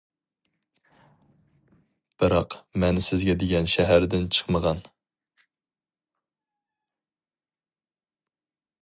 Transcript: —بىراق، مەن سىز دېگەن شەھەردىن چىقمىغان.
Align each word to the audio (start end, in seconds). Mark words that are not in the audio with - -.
—بىراق، 2.23 2.55
مەن 2.83 3.01
سىز 3.09 3.25
دېگەن 3.43 3.69
شەھەردىن 3.75 4.27
چىقمىغان. 4.37 4.83